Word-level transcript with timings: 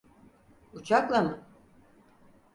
Uçakla 0.73 1.21
mı? 1.21 1.43